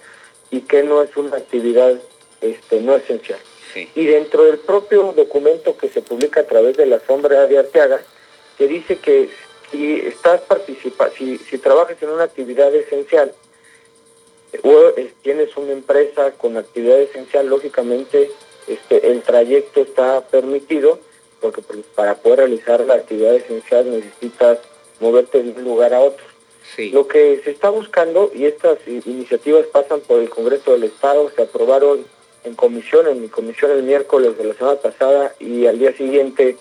y 0.51 0.63
qué 0.63 0.83
no 0.83 1.01
es 1.01 1.17
una 1.17 1.37
actividad 1.37 1.95
este, 2.41 2.81
no 2.81 2.97
esencial. 2.97 3.39
Y 3.95 4.07
dentro 4.07 4.43
del 4.43 4.59
propio 4.59 5.13
documento 5.17 5.77
que 5.77 5.89
se 5.89 6.03
publica 6.03 6.41
a 6.41 6.45
través 6.45 6.77
de 6.77 6.87
la 6.87 6.99
sombra 7.07 7.47
de 7.47 7.57
Arteaga, 7.57 8.01
se 8.59 8.67
dice 8.67 8.99
que 8.99 9.31
si 9.71 9.95
estás 9.95 10.41
participa 10.41 11.09
si, 11.17 11.39
si 11.39 11.57
trabajas 11.59 12.03
en 12.03 12.09
una 12.09 12.25
actividad 12.25 12.75
esencial, 12.75 13.33
o 14.63 14.93
tienes 15.23 15.57
una 15.57 15.73
empresa 15.73 16.33
con 16.33 16.57
actividad 16.57 17.01
esencial, 17.01 17.47
lógicamente 17.47 18.31
este, 18.67 19.11
el 19.11 19.23
trayecto 19.23 19.81
está 19.81 20.21
permitido, 20.23 20.99
porque 21.41 21.63
pues, 21.63 21.81
para 21.95 22.17
poder 22.17 22.41
realizar 22.41 22.81
la 22.81 22.95
actividad 22.95 23.35
esencial 23.35 23.91
necesitas 23.91 24.59
moverte 25.01 25.43
de 25.43 25.53
un 25.53 25.65
lugar 25.65 25.95
a 25.95 26.01
otro. 26.01 26.25
Lo 26.93 27.09
que 27.09 27.41
se 27.45 27.51
está 27.51 27.69
buscando, 27.69 28.31
y 28.35 28.45
estas 28.45 28.79
iniciativas 28.87 29.67
pasan 29.67 30.01
por 30.01 30.21
el 30.21 30.31
Congreso 30.31 30.73
del 30.73 30.85
Estado, 30.85 31.31
se 31.35 31.43
aprobaron 31.43 32.07
en 32.45 32.55
comisión, 32.55 33.09
en 33.09 33.21
mi 33.21 33.29
comisión 33.29 33.71
el 33.73 33.83
miércoles 33.83 34.39
de 34.39 34.45
la 34.45 34.55
semana 34.55 34.77
pasada 34.77 35.35
y 35.39 35.67
al 35.67 35.79
día 35.79 35.93
siguiente 35.97 36.57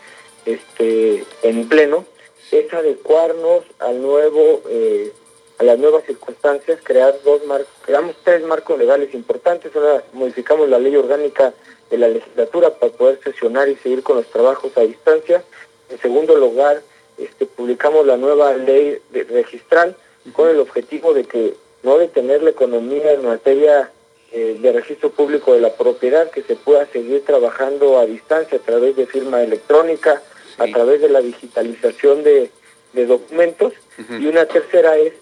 este, 0.46 1.24
en 1.43 1.69
pleno, 1.69 2.05
es 2.51 2.74
adecuarnos 2.74 3.63
al 3.77 4.01
nuevo, 4.01 4.62
eh, 4.69 5.12
a 5.59 5.63
las 5.63 5.77
nuevas 5.77 6.05
circunstancias, 6.05 6.79
crear 6.81 7.15
dos 7.23 7.45
marcos, 7.45 7.73
creamos 7.85 8.15
tres 8.23 8.43
marcos 8.43 8.79
legales 8.79 9.13
importantes, 9.13 9.75
una, 9.75 10.01
modificamos 10.13 10.69
la 10.69 10.79
ley 10.79 10.95
orgánica 10.95 11.53
de 11.89 11.97
la 11.97 12.07
legislatura 12.07 12.71
para 12.71 12.91
poder 12.93 13.19
sesionar 13.23 13.67
y 13.67 13.75
seguir 13.75 14.01
con 14.01 14.15
los 14.17 14.27
trabajos 14.27 14.71
a 14.77 14.81
distancia. 14.81 15.43
En 15.89 15.99
segundo 15.99 16.35
lugar, 16.35 16.81
este, 17.17 17.45
publicamos 17.45 18.05
la 18.05 18.15
nueva 18.15 18.53
ley 18.53 18.99
de 19.11 19.23
registral 19.25 19.95
con 20.33 20.47
el 20.47 20.59
objetivo 20.59 21.13
de 21.13 21.25
que 21.25 21.55
no 21.83 21.97
detener 21.97 22.41
la 22.43 22.51
economía 22.51 23.11
en 23.11 23.25
materia 23.25 23.91
eh, 24.31 24.57
de 24.61 24.71
registro 24.71 25.09
público 25.09 25.53
de 25.53 25.61
la 25.61 25.73
propiedad, 25.73 26.29
que 26.29 26.43
se 26.43 26.55
pueda 26.55 26.85
seguir 26.87 27.25
trabajando 27.25 27.97
a 27.97 28.05
distancia 28.05 28.59
a 28.59 28.61
través 28.61 28.95
de 28.95 29.07
firma 29.07 29.41
electrónica, 29.41 30.21
a 30.57 30.67
través 30.67 31.01
de 31.01 31.09
la 31.09 31.21
digitalización 31.21 32.23
de, 32.23 32.51
documentos. 32.93 33.73
Y 34.19 34.25
una 34.27 34.45
tercera 34.45 34.97
es, 34.97 35.13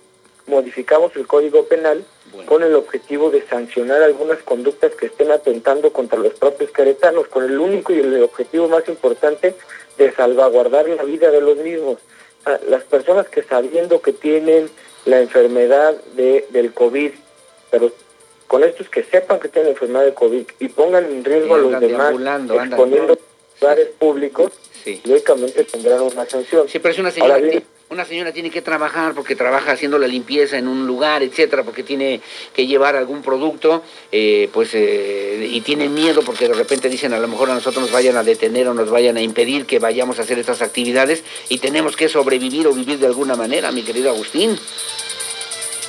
modificamos 0.47 1.15
el 1.15 1.27
Código 1.27 1.65
Penal 1.65 2.03
con 2.45 2.63
el 2.63 2.75
objetivo 2.75 3.29
de 3.29 3.45
sancionar 3.47 4.01
algunas 4.01 4.39
conductas 4.39 4.93
que 4.95 5.07
estén 5.07 5.31
atentando 5.31 5.91
contra 5.91 6.19
los 6.19 6.33
propios 6.33 6.71
queretanos, 6.71 7.27
con 7.27 7.43
el 7.43 7.59
único 7.59 7.93
y 7.93 7.99
el 7.99 8.23
objetivo 8.23 8.67
más 8.67 8.87
importante 8.87 9.55
de 9.97 10.11
salvaguardar 10.13 10.87
la 10.89 11.03
vida 11.03 11.31
de 11.31 11.41
los 11.41 11.57
mismos. 11.57 11.97
las 12.69 12.83
personas 12.83 13.27
que 13.27 13.43
sabiendo 13.43 14.01
que 14.01 14.13
tienen 14.13 14.69
la 15.05 15.19
enfermedad 15.19 15.95
de, 16.15 16.45
del 16.49 16.73
COVID, 16.73 17.11
pero 17.71 17.91
con 18.47 18.63
esto 18.63 18.83
es 18.83 18.89
que 18.89 19.03
sepan 19.03 19.39
que 19.39 19.49
tienen 19.49 19.67
la 19.67 19.73
enfermedad 19.73 20.05
de 20.05 20.13
COVID 20.13 20.45
y 20.59 20.67
pongan 20.69 21.05
en 21.05 21.25
riesgo 21.25 21.55
a 21.55 21.57
los 21.57 21.79
demás 21.79 22.15
exponiendo 22.49 23.17
lugares 23.59 23.87
públicos, 23.99 24.51
lógicamente 25.03 25.63
tendrán 25.63 26.01
una 26.01 26.25
sanción. 26.25 26.67
Sí, 26.69 26.79
pero 26.79 26.93
es 26.93 26.99
una 26.99 27.11
señora, 27.11 27.39
una 27.89 28.03
señora 28.05 28.33
tiene 28.33 28.49
que 28.49 28.61
trabajar 28.61 29.13
porque 29.13 29.35
trabaja 29.35 29.71
haciendo 29.71 29.97
la 29.97 30.07
limpieza 30.07 30.57
en 30.57 30.67
un 30.67 30.85
lugar, 30.85 31.23
etcétera, 31.23 31.63
porque 31.63 31.83
tiene 31.83 32.21
que 32.53 32.67
llevar 32.67 32.95
algún 32.95 33.21
producto, 33.21 33.81
eh, 34.11 34.49
pues, 34.51 34.71
eh, 34.73 35.47
y 35.49 35.61
tiene 35.61 35.87
miedo 35.87 36.21
porque 36.21 36.47
de 36.47 36.53
repente 36.53 36.89
dicen 36.89 37.13
a 37.13 37.19
lo 37.19 37.27
mejor 37.27 37.49
a 37.49 37.53
nosotros 37.53 37.83
nos 37.83 37.91
vayan 37.91 38.17
a 38.17 38.23
detener 38.23 38.67
o 38.67 38.73
nos 38.73 38.89
vayan 38.89 39.15
a 39.17 39.21
impedir 39.21 39.65
que 39.65 39.79
vayamos 39.79 40.19
a 40.19 40.23
hacer 40.23 40.37
estas 40.37 40.61
actividades 40.61 41.23
y 41.49 41.59
tenemos 41.59 41.95
que 41.95 42.09
sobrevivir 42.09 42.67
o 42.67 42.73
vivir 42.73 42.99
de 42.99 43.07
alguna 43.07 43.35
manera, 43.35 43.71
mi 43.71 43.83
querido 43.83 44.09
Agustín. 44.09 44.57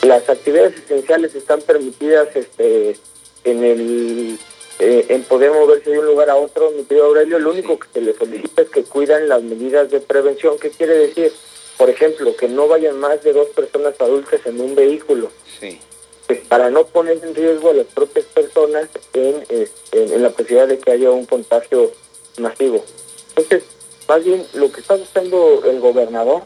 Las 0.02 0.28
actividades 0.28 0.76
esenciales 0.76 1.34
están 1.34 1.60
permitidas 1.62 2.28
este, 2.36 2.96
en 3.42 3.64
el 3.64 4.38
eh, 4.78 5.06
en 5.08 5.24
poder 5.24 5.50
moverse 5.52 5.90
de 5.90 5.98
un 5.98 6.06
lugar 6.06 6.30
a 6.30 6.36
otro, 6.36 6.70
mi 6.70 6.84
querido 6.84 7.06
Aurelio, 7.06 7.38
lo 7.38 7.50
único 7.50 7.78
que 7.78 7.88
se 7.92 8.00
les 8.00 8.16
solicita 8.16 8.62
es 8.62 8.68
que 8.68 8.84
cuidan 8.84 9.28
las 9.28 9.42
medidas 9.42 9.90
de 9.90 10.00
prevención. 10.00 10.58
¿Qué 10.58 10.70
quiere 10.70 10.94
decir? 10.94 11.32
Por 11.76 11.90
ejemplo, 11.90 12.36
que 12.36 12.48
no 12.48 12.68
vayan 12.68 12.98
más 12.98 13.22
de 13.22 13.32
dos 13.32 13.48
personas 13.48 13.94
adultas 14.00 14.40
en 14.46 14.60
un 14.60 14.74
vehículo. 14.74 15.30
Sí. 15.60 15.80
Pues, 16.28 16.40
para 16.40 16.68
no 16.68 16.86
poner 16.86 17.18
en 17.24 17.34
riesgo 17.34 17.70
a 17.70 17.74
las 17.74 17.86
propias 17.86 18.26
personas 18.26 18.88
en, 19.14 19.44
en, 19.92 20.22
la 20.22 20.28
posibilidad 20.30 20.68
de 20.68 20.78
que 20.78 20.90
haya 20.90 21.10
un 21.10 21.24
contagio 21.24 21.90
masivo. 22.38 22.84
Entonces, 23.30 23.64
más 24.06 24.22
bien, 24.22 24.44
lo 24.52 24.70
que 24.70 24.80
está 24.80 24.96
buscando 24.96 25.62
el 25.64 25.80
gobernador 25.80 26.42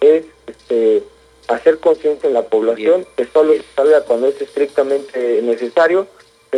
es 0.00 0.24
este, 0.46 1.02
hacer 1.46 1.78
conciencia 1.78 2.26
en 2.26 2.34
la 2.34 2.46
población, 2.46 3.06
que 3.16 3.26
solo 3.26 3.54
salga 3.76 4.00
cuando 4.02 4.28
es 4.28 4.40
estrictamente 4.40 5.42
necesario, 5.42 6.06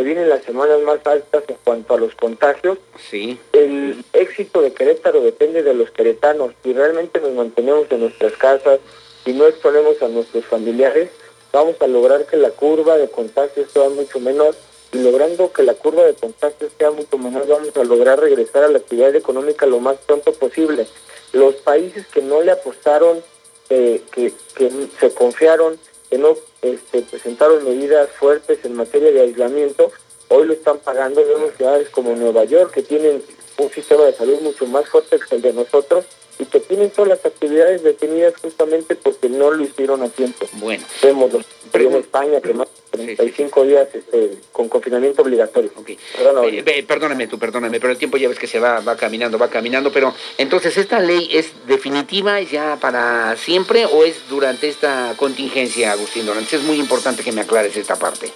se 0.01 0.05
vienen 0.05 0.29
las 0.29 0.41
semanas 0.41 0.81
más 0.81 1.05
altas 1.05 1.43
en 1.47 1.57
cuanto 1.63 1.93
a 1.93 1.97
los 1.99 2.15
contagios. 2.15 2.79
Sí. 3.11 3.37
El 3.53 4.03
éxito 4.13 4.63
de 4.63 4.73
Querétaro 4.73 5.21
depende 5.21 5.61
de 5.61 5.75
los 5.75 5.91
queretanos. 5.91 6.53
Si 6.63 6.73
realmente 6.73 7.21
nos 7.21 7.33
mantenemos 7.33 7.85
en 7.91 7.99
nuestras 7.99 8.33
casas 8.33 8.79
y 9.25 9.33
no 9.33 9.45
exponemos 9.45 10.01
a 10.01 10.07
nuestros 10.07 10.43
familiares, 10.45 11.11
vamos 11.53 11.75
a 11.79 11.85
lograr 11.85 12.25
que 12.25 12.37
la 12.37 12.49
curva 12.49 12.97
de 12.97 13.11
contagios 13.11 13.69
sea 13.71 13.89
mucho 13.89 14.19
menor. 14.19 14.55
Y 14.91 15.03
logrando 15.03 15.53
que 15.53 15.61
la 15.61 15.75
curva 15.75 16.03
de 16.03 16.15
contagios 16.15 16.71
sea 16.79 16.89
mucho 16.89 17.19
menor, 17.19 17.47
vamos 17.47 17.77
a 17.77 17.83
lograr 17.83 18.19
regresar 18.19 18.63
a 18.63 18.69
la 18.69 18.79
actividad 18.79 19.15
económica 19.15 19.67
lo 19.67 19.79
más 19.79 19.97
pronto 19.97 20.33
posible. 20.33 20.87
Los 21.31 21.55
países 21.57 22.07
que 22.07 22.23
no 22.23 22.41
le 22.41 22.53
apostaron, 22.53 23.21
eh, 23.69 24.01
que, 24.11 24.33
que 24.55 24.71
se 24.99 25.13
confiaron, 25.13 25.77
que 26.11 26.17
no 26.17 26.35
este, 26.61 27.01
presentaron 27.03 27.63
medidas 27.63 28.09
fuertes 28.19 28.59
en 28.65 28.75
materia 28.75 29.11
de 29.11 29.21
aislamiento, 29.21 29.91
hoy 30.27 30.45
lo 30.45 30.53
están 30.53 30.77
pagando. 30.79 31.25
Vemos 31.25 31.53
ciudades 31.55 31.89
como 31.89 32.13
Nueva 32.15 32.43
York 32.43 32.73
que 32.73 32.83
tienen 32.83 33.23
un 33.57 33.69
sistema 33.71 34.03
de 34.03 34.13
salud 34.13 34.41
mucho 34.41 34.67
más 34.67 34.89
fuerte 34.89 35.17
que 35.17 35.35
el 35.35 35.41
de 35.41 35.53
nosotros 35.53 36.03
y 36.37 36.45
que 36.45 36.59
tienen 36.59 36.89
todas 36.89 37.09
las 37.09 37.25
actividades 37.25 37.83
detenidas 37.83 38.33
justamente 38.41 38.95
porque 38.95 39.29
no 39.29 39.51
lo 39.51 39.63
hicieron 39.63 40.03
a 40.03 40.09
tiempo. 40.09 40.45
Bueno. 40.53 40.83
Vemos 41.01 41.31
los 41.31 41.45
en 41.73 41.93
España 41.93 42.41
que 42.41 42.53
más 42.53 42.67
de 43.05 43.15
35 43.15 43.63
días 43.65 43.87
este, 43.93 44.31
con 44.51 44.69
confinamiento 44.69 45.21
obligatorio. 45.21 45.71
Okay. 45.75 45.97
Eh, 46.13 46.83
perdóname 46.87 47.27
tú, 47.27 47.37
perdóname, 47.39 47.79
pero 47.79 47.91
el 47.91 47.97
tiempo 47.97 48.17
ya 48.17 48.27
ves 48.27 48.39
que 48.39 48.47
se 48.47 48.59
va, 48.59 48.79
va 48.79 48.95
caminando, 48.95 49.37
va 49.37 49.49
caminando, 49.49 49.91
pero 49.91 50.13
entonces 50.37 50.77
esta 50.77 50.99
ley 50.99 51.29
es 51.31 51.51
definitiva, 51.67 52.39
es 52.39 52.51
ya 52.51 52.77
para 52.79 53.35
siempre 53.37 53.85
o 53.85 54.03
es 54.03 54.29
durante 54.29 54.67
esta 54.67 55.13
contingencia, 55.17 55.91
Agustín 55.91 56.25
Dorantes? 56.25 56.53
Es 56.53 56.63
muy 56.63 56.79
importante 56.79 57.23
que 57.23 57.31
me 57.31 57.41
aclares 57.41 57.75
esta 57.77 57.97
parte. 57.97 58.31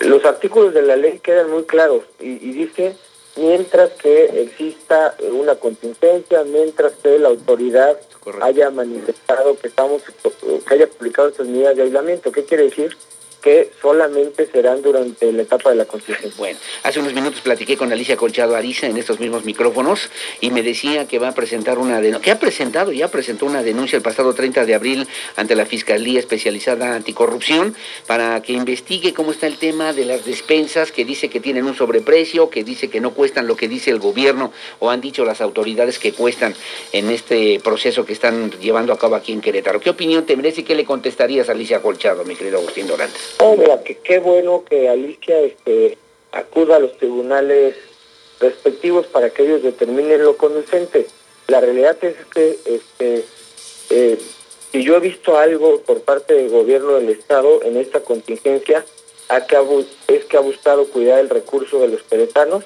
Los 0.00 0.24
artículos 0.24 0.74
de 0.74 0.82
la 0.82 0.96
ley 0.96 1.18
quedan 1.18 1.50
muy 1.50 1.64
claros 1.64 2.04
y, 2.20 2.30
y 2.30 2.52
dice 2.52 2.94
mientras 3.36 3.90
que 3.92 4.42
exista 4.42 5.14
una 5.32 5.54
contingencia, 5.56 6.42
mientras 6.44 6.92
que 7.02 7.18
la 7.18 7.28
autoridad 7.28 7.98
haya 8.40 8.70
manifestado 8.70 9.56
que 9.58 9.68
estamos 9.68 10.02
que 10.02 10.74
haya 10.74 10.86
publicado 10.86 11.28
estas 11.28 11.46
medidas 11.46 11.76
de 11.76 11.82
aislamiento. 11.82 12.30
¿Qué 12.30 12.44
quiere 12.44 12.64
decir? 12.64 12.96
Que 13.42 13.70
solamente 13.80 14.46
serán 14.46 14.82
durante 14.82 15.32
la 15.32 15.42
etapa 15.42 15.70
de 15.70 15.76
la 15.76 15.84
Constitución. 15.84 16.32
Bueno, 16.38 16.58
hace 16.84 17.00
unos 17.00 17.12
minutos 17.12 17.40
platiqué 17.40 17.76
con 17.76 17.92
Alicia 17.92 18.16
Colchado 18.16 18.56
Ariza 18.56 18.86
en 18.86 18.96
estos 18.96 19.20
mismos 19.20 19.44
micrófonos 19.44 20.10
y 20.40 20.50
me 20.50 20.62
decía 20.62 21.06
que 21.08 21.18
va 21.18 21.28
a 21.28 21.34
presentar 21.34 21.78
una 21.78 22.00
denuncia, 22.00 22.24
que 22.24 22.30
ha 22.30 22.38
presentado, 22.38 22.92
ya 22.92 23.08
presentó 23.08 23.46
una 23.46 23.62
denuncia 23.62 23.96
el 23.96 24.02
pasado 24.02 24.32
30 24.32 24.64
de 24.64 24.74
abril 24.74 25.08
ante 25.36 25.56
la 25.56 25.66
Fiscalía 25.66 26.20
Especializada 26.20 26.94
Anticorrupción 26.94 27.74
para 28.06 28.40
que 28.42 28.52
investigue 28.52 29.12
cómo 29.12 29.32
está 29.32 29.46
el 29.46 29.56
tema 29.56 29.92
de 29.92 30.04
las 30.04 30.24
despensas, 30.24 30.92
que 30.92 31.04
dice 31.04 31.28
que 31.28 31.40
tienen 31.40 31.64
un 31.64 31.74
sobreprecio, 31.74 32.48
que 32.48 32.62
dice 32.62 32.88
que 32.88 33.00
no 33.00 33.12
cuestan 33.12 33.46
lo 33.46 33.56
que 33.56 33.68
dice 33.68 33.90
el 33.90 33.98
gobierno 33.98 34.52
o 34.78 34.90
han 34.90 35.00
dicho 35.00 35.24
las 35.24 35.40
autoridades 35.40 35.98
que 35.98 36.12
cuestan 36.12 36.54
en 36.92 37.10
este 37.10 37.60
proceso 37.60 38.04
que 38.04 38.12
están 38.12 38.52
llevando 38.60 38.92
a 38.92 38.98
cabo 38.98 39.16
aquí 39.16 39.32
en 39.32 39.40
Querétaro. 39.40 39.80
¿Qué 39.80 39.90
opinión 39.90 40.24
te 40.26 40.36
merece 40.36 40.60
y 40.60 40.64
qué 40.64 40.74
le 40.74 40.84
contestarías 40.84 41.48
a 41.48 41.52
Alicia 41.52 41.82
Colchado, 41.82 42.24
mi 42.24 42.36
querido 42.36 42.58
Agustín 42.58 42.86
Dorantes? 42.86 43.31
Oh, 43.38 43.56
mira, 43.56 43.82
que 43.82 43.98
qué 43.98 44.18
bueno 44.18 44.64
que 44.68 44.88
Alicia 44.88 45.40
este, 45.40 45.98
acuda 46.32 46.76
a 46.76 46.80
los 46.80 46.96
tribunales 46.96 47.74
respectivos 48.40 49.06
para 49.06 49.30
que 49.30 49.44
ellos 49.44 49.62
determinen 49.62 50.22
lo 50.22 50.36
conducente. 50.36 51.06
La 51.48 51.60
realidad 51.60 51.96
es 52.02 52.16
que 52.32 52.58
este, 52.64 53.24
eh, 53.90 54.18
si 54.70 54.82
yo 54.82 54.96
he 54.96 55.00
visto 55.00 55.36
algo 55.36 55.80
por 55.80 56.02
parte 56.02 56.34
del 56.34 56.50
gobierno 56.50 56.94
del 56.94 57.10
Estado 57.10 57.62
en 57.62 57.76
esta 57.76 58.00
contingencia, 58.00 58.84
es 60.08 60.24
que 60.24 60.36
ha 60.36 60.40
buscado 60.40 60.86
cuidar 60.86 61.18
el 61.18 61.30
recurso 61.30 61.80
de 61.80 61.88
los 61.88 62.02
queretanos, 62.02 62.64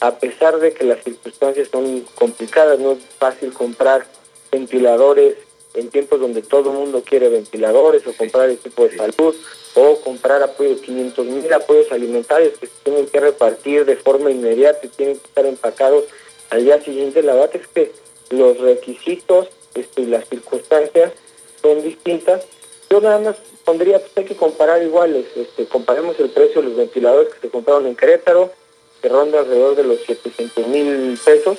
a 0.00 0.18
pesar 0.18 0.58
de 0.58 0.72
que 0.72 0.84
las 0.84 1.02
circunstancias 1.02 1.68
son 1.70 2.02
complicadas, 2.14 2.78
no 2.78 2.92
es 2.92 2.98
fácil 3.18 3.52
comprar 3.52 4.06
ventiladores 4.50 5.34
en 5.78 5.90
tiempos 5.90 6.20
donde 6.20 6.42
todo 6.42 6.70
el 6.70 6.76
mundo 6.76 7.02
quiere 7.04 7.28
ventiladores 7.28 8.06
o 8.06 8.12
comprar 8.12 8.50
equipo 8.50 8.84
de 8.84 8.96
salud 8.96 9.34
o 9.74 10.00
comprar 10.00 10.42
apoyos, 10.42 10.80
500 10.80 11.26
mil 11.26 11.52
apoyos 11.52 11.92
alimentarios 11.92 12.58
que 12.58 12.66
se 12.66 12.72
tienen 12.82 13.06
que 13.06 13.20
repartir 13.20 13.84
de 13.84 13.96
forma 13.96 14.30
inmediata 14.30 14.80
y 14.86 14.88
tienen 14.88 15.18
que 15.18 15.26
estar 15.26 15.46
empacados 15.46 16.04
al 16.50 16.64
día 16.64 16.82
siguiente. 16.82 17.22
La 17.22 17.34
verdad 17.34 17.56
es 17.56 17.66
que 17.68 17.92
los 18.30 18.58
requisitos 18.58 19.48
este, 19.74 20.02
y 20.02 20.06
las 20.06 20.28
circunstancias 20.28 21.12
son 21.62 21.82
distintas. 21.82 22.44
Yo 22.90 23.00
nada 23.00 23.18
más 23.18 23.36
pondría, 23.64 23.98
pues 23.98 24.12
hay 24.16 24.24
que 24.24 24.36
comparar 24.36 24.82
iguales. 24.82 25.26
Este, 25.36 25.66
comparemos 25.66 26.18
el 26.18 26.30
precio 26.30 26.62
de 26.62 26.68
los 26.68 26.76
ventiladores 26.76 27.32
que 27.34 27.40
se 27.40 27.50
compraron 27.50 27.86
en 27.86 27.94
Querétaro, 27.94 28.50
que 29.00 29.08
ronda 29.08 29.40
alrededor 29.40 29.76
de 29.76 29.84
los 29.84 30.00
700 30.00 30.66
mil 30.66 31.18
pesos, 31.24 31.58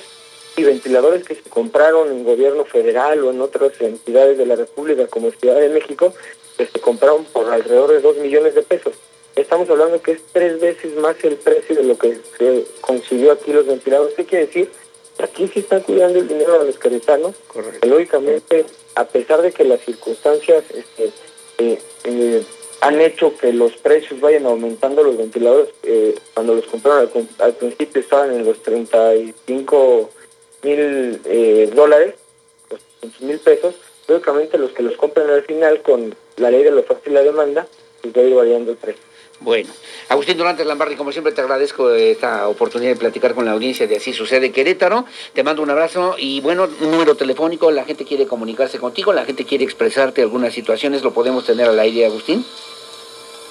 y 0.60 0.64
ventiladores 0.64 1.24
que 1.24 1.34
se 1.34 1.48
compraron 1.48 2.10
en 2.10 2.24
gobierno 2.24 2.64
federal 2.64 3.24
o 3.24 3.30
en 3.30 3.40
otras 3.40 3.72
entidades 3.80 4.38
de 4.38 4.46
la 4.46 4.56
República 4.56 5.06
como 5.06 5.30
Ciudad 5.30 5.56
de 5.56 5.68
México, 5.68 6.14
que 6.56 6.66
se 6.66 6.80
compraron 6.80 7.24
por 7.24 7.50
alrededor 7.50 7.90
de 7.90 8.00
2 8.00 8.18
millones 8.18 8.54
de 8.54 8.62
pesos. 8.62 8.94
Estamos 9.36 9.70
hablando 9.70 10.02
que 10.02 10.12
es 10.12 10.20
tres 10.32 10.60
veces 10.60 10.96
más 10.96 11.16
el 11.24 11.36
precio 11.36 11.76
de 11.76 11.84
lo 11.84 11.96
que 11.96 12.18
se 12.36 12.64
consiguió 12.80 13.32
aquí 13.32 13.52
los 13.52 13.66
ventiladores. 13.66 14.14
¿Qué 14.14 14.24
quiere 14.24 14.46
decir? 14.46 14.70
Aquí 15.18 15.48
sí 15.48 15.60
están 15.60 15.80
cuidando 15.80 16.18
el 16.18 16.28
dinero 16.28 16.58
de 16.58 16.66
los 16.66 16.78
queretanos. 16.78 17.36
Correcto. 17.46 17.86
Lógicamente, 17.86 18.66
a 18.94 19.04
pesar 19.06 19.42
de 19.42 19.52
que 19.52 19.64
las 19.64 19.80
circunstancias 19.80 20.64
este, 20.74 21.12
eh, 21.58 21.78
eh, 22.04 22.42
han 22.80 23.00
hecho 23.00 23.36
que 23.36 23.52
los 23.52 23.72
precios 23.76 24.20
vayan 24.20 24.46
aumentando, 24.46 25.02
los 25.02 25.16
ventiladores, 25.16 25.68
eh, 25.82 26.14
cuando 26.34 26.54
los 26.54 26.64
compraron 26.66 27.10
al, 27.38 27.54
principio 27.54 28.00
estaban 28.00 28.32
en 28.32 28.44
los 28.44 28.62
35 28.62 30.10
mil 30.62 31.20
dólares, 31.74 32.14
los 33.02 33.20
mil 33.20 33.38
pesos. 33.38 33.74
Lógicamente, 34.08 34.58
los 34.58 34.72
que 34.72 34.82
los 34.82 34.96
compran 34.96 35.30
al 35.30 35.42
final 35.42 35.82
con 35.82 36.14
la 36.36 36.50
ley 36.50 36.64
de 36.64 36.72
la 36.72 36.80
oferta 36.80 37.08
y 37.08 37.12
la 37.12 37.22
demanda, 37.22 37.66
pues 38.02 38.16
va 38.16 38.20
a 38.22 38.24
ir 38.24 38.34
variando 38.34 38.72
el 38.72 38.76
precio. 38.76 39.02
Bueno, 39.38 39.70
Agustín 40.08 40.36
Durantes 40.36 40.66
Lambarri, 40.66 40.96
como 40.96 41.12
siempre 41.12 41.32
te 41.32 41.40
agradezco 41.40 41.94
esta 41.94 42.48
oportunidad 42.48 42.90
de 42.90 42.96
platicar 42.96 43.34
con 43.34 43.46
la 43.46 43.52
audiencia 43.52 43.86
de 43.86 43.96
Así 43.96 44.12
Sucede 44.12 44.52
Querétaro. 44.52 45.06
Te 45.32 45.42
mando 45.42 45.62
un 45.62 45.70
abrazo 45.70 46.16
y 46.18 46.40
bueno, 46.40 46.66
número 46.80 47.14
telefónico, 47.14 47.70
la 47.70 47.84
gente 47.84 48.04
quiere 48.04 48.26
comunicarse 48.26 48.78
contigo, 48.78 49.14
la 49.14 49.24
gente 49.24 49.46
quiere 49.46 49.64
expresarte 49.64 50.20
algunas 50.20 50.52
situaciones, 50.52 51.02
¿lo 51.02 51.12
podemos 51.14 51.46
tener 51.46 51.68
al 51.68 51.78
aire, 51.78 52.04
Agustín? 52.04 52.44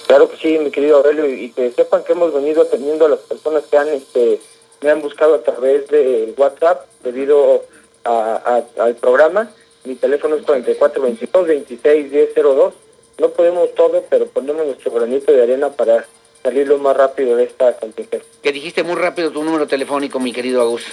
Claro 0.06 0.30
que 0.30 0.36
sí, 0.36 0.58
mi 0.58 0.70
querido 0.70 0.98
Aurelio, 0.98 1.26
y 1.26 1.50
que 1.50 1.72
sepan 1.72 2.04
que 2.04 2.12
hemos 2.12 2.32
venido 2.32 2.62
atendiendo 2.62 3.06
a 3.06 3.08
las 3.08 3.20
personas 3.20 3.64
que 3.68 3.76
han 3.76 3.88
este, 3.88 4.40
me 4.82 4.90
han 4.90 5.00
buscado 5.02 5.34
a 5.34 5.42
través 5.42 5.88
de 5.88 6.34
WhatsApp 6.36 6.86
debido 7.02 7.64
al 8.04 8.96
programa. 9.00 9.50
Mi 9.84 9.94
teléfono 9.94 10.36
es 10.36 10.42
4422 10.42 11.30
261002 11.32 12.74
no 13.20 13.30
podemos 13.30 13.74
todo, 13.74 14.02
pero 14.08 14.26
ponemos 14.26 14.64
nuestro 14.64 14.90
granito 14.92 15.30
de 15.30 15.42
arena 15.42 15.70
para 15.70 16.06
salir 16.42 16.66
lo 16.66 16.78
más 16.78 16.96
rápido 16.96 17.36
de 17.36 17.44
esta 17.44 17.76
contingencia. 17.76 18.26
Que 18.42 18.50
dijiste 18.50 18.82
muy 18.82 18.96
rápido 18.96 19.30
tu 19.30 19.44
número 19.44 19.66
telefónico, 19.66 20.18
mi 20.18 20.32
querido 20.32 20.62
Agus. 20.62 20.86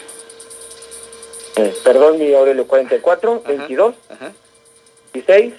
Eh, 1.55 1.73
perdón, 1.85 2.19
mi 2.19 2.33
Aurelio, 2.33 2.67
44 2.67 3.43
22 3.47 3.95
16 5.13 5.53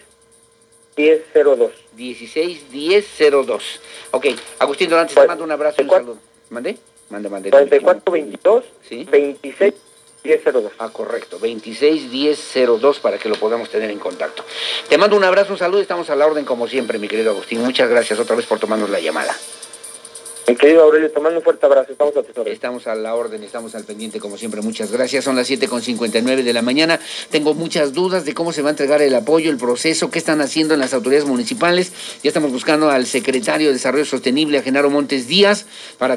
1002. 0.96 1.72
16 1.92 2.70
1002. 2.70 3.80
Ok, 4.10 4.26
Agustín 4.58 4.90
Dorantes, 4.90 5.14
te 5.14 5.26
mando 5.26 5.44
un 5.44 5.50
abrazo 5.50 5.80
y 5.80 5.84
un 5.84 5.90
saludo. 5.90 6.18
¿Mande? 6.50 6.76
Mande, 7.10 7.28
mande. 7.28 7.50
44 7.50 8.12
22 8.12 8.64
¿Sí? 8.88 9.04
26 9.10 9.74
1002. 10.24 10.72
Ah, 10.78 10.90
correcto, 10.90 11.38
26 11.38 12.10
1002 12.10 13.00
para 13.00 13.18
que 13.18 13.28
lo 13.28 13.36
podamos 13.36 13.70
tener 13.70 13.90
en 13.90 13.98
contacto. 13.98 14.44
Te 14.88 14.98
mando 14.98 15.16
un 15.16 15.24
abrazo, 15.24 15.52
un 15.52 15.58
saludo, 15.58 15.80
estamos 15.80 16.10
a 16.10 16.16
la 16.16 16.26
orden 16.26 16.44
como 16.44 16.68
siempre, 16.68 16.98
mi 16.98 17.08
querido 17.08 17.30
Agustín. 17.30 17.62
Muchas 17.62 17.88
gracias 17.88 18.18
otra 18.18 18.36
vez 18.36 18.46
por 18.46 18.58
tomarnos 18.58 18.90
la 18.90 19.00
llamada. 19.00 19.34
Mi 20.48 20.56
querido 20.56 20.82
Aurelio, 20.82 21.10
te 21.10 21.20
mando 21.20 21.40
un 21.40 21.44
fuerte 21.44 21.66
abrazo, 21.66 21.92
estamos 21.92 22.16
a 22.16 22.22
tu 22.22 22.42
Estamos 22.48 22.86
a 22.86 22.94
la 22.94 23.14
orden, 23.14 23.44
estamos 23.44 23.74
al 23.74 23.84
pendiente 23.84 24.18
como 24.18 24.38
siempre, 24.38 24.62
muchas 24.62 24.90
gracias. 24.90 25.24
Son 25.24 25.36
las 25.36 25.50
7.59 25.50 26.42
de 26.42 26.52
la 26.54 26.62
mañana. 26.62 26.98
Tengo 27.28 27.52
muchas 27.52 27.92
dudas 27.92 28.24
de 28.24 28.32
cómo 28.32 28.54
se 28.54 28.62
va 28.62 28.68
a 28.68 28.70
entregar 28.70 29.02
el 29.02 29.14
apoyo, 29.14 29.50
el 29.50 29.58
proceso, 29.58 30.10
qué 30.10 30.18
están 30.18 30.40
haciendo 30.40 30.72
en 30.72 30.80
las 30.80 30.94
autoridades 30.94 31.28
municipales. 31.28 31.92
Ya 32.22 32.28
estamos 32.28 32.50
buscando 32.50 32.88
al 32.88 33.04
secretario 33.04 33.66
de 33.66 33.74
Desarrollo 33.74 34.06
Sostenible, 34.06 34.56
a 34.56 34.62
Genaro 34.62 34.88
Montes 34.88 35.28
Díaz, 35.28 35.66
para 35.98 36.16